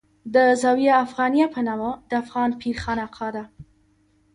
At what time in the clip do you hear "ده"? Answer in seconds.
3.35-3.43